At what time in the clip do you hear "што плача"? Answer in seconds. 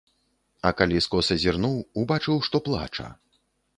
2.49-3.07